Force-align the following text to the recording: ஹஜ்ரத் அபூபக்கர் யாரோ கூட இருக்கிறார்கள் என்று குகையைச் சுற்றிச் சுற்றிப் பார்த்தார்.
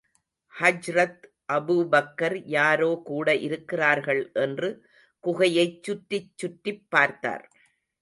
ஹஜ்ரத் 0.53 1.25
அபூபக்கர் 1.53 2.41
யாரோ 2.47 3.01
கூட 3.03 3.35
இருக்கிறார்கள் 3.35 4.31
என்று 4.39 4.69
குகையைச் 5.23 5.83
சுற்றிச் 5.83 6.37
சுற்றிப் 6.37 6.85
பார்த்தார். 6.89 7.45